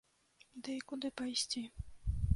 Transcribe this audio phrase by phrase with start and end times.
[0.67, 1.63] Ды і куды пайсці?